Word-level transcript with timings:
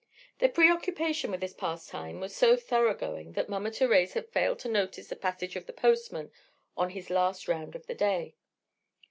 Their 0.39 0.49
preoccupation 0.49 1.29
with 1.29 1.41
this 1.41 1.53
pastime 1.53 2.19
was 2.21 2.35
so 2.35 2.55
thoroughgoing 2.55 3.33
that 3.33 3.49
Mama 3.49 3.69
Thérèse 3.69 4.17
even 4.17 4.23
failed 4.31 4.57
to 4.61 4.67
notice 4.67 5.09
the 5.09 5.15
passage 5.15 5.55
of 5.55 5.67
the 5.67 5.73
postman 5.73 6.31
on 6.75 6.89
his 6.89 7.11
last 7.11 7.47
round 7.47 7.75
of 7.75 7.85
the 7.85 7.93
day. 7.93 8.33